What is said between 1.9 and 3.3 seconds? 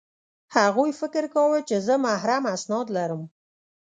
محرم اسناد لرم